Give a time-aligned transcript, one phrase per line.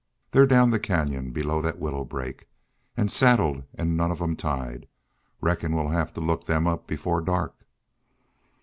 [0.31, 2.47] "They're down the canyon, below thet willow brake.
[2.97, 4.87] An' saddled an' none of them tied.
[5.41, 7.67] Reckon we'll have to look them up before dark."